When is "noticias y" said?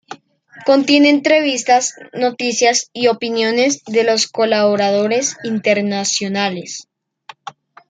2.11-3.05